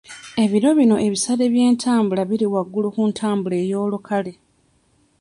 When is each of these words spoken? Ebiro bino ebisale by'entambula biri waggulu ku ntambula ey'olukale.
Ebiro 0.43 0.69
bino 0.79 0.95
ebisale 1.07 1.43
by'entambula 1.53 2.21
biri 2.29 2.45
waggulu 2.53 2.87
ku 2.95 3.01
ntambula 3.09 3.55
ey'olukale. 3.63 4.33